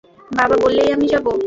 বাবা 0.31 0.55
বললেই 0.57 0.89
আমি 0.93 1.05
যাব। 1.07 1.25